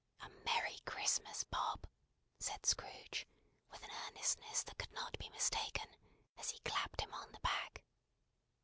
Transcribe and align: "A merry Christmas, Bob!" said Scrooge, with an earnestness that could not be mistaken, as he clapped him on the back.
"A 0.19 0.29
merry 0.43 0.79
Christmas, 0.83 1.43
Bob!" 1.43 1.85
said 2.39 2.65
Scrooge, 2.65 3.27
with 3.69 3.83
an 3.83 3.91
earnestness 4.07 4.63
that 4.63 4.79
could 4.79 4.91
not 4.93 5.15
be 5.19 5.29
mistaken, 5.29 5.95
as 6.39 6.49
he 6.49 6.57
clapped 6.65 7.01
him 7.01 7.13
on 7.13 7.31
the 7.33 7.39
back. 7.41 7.83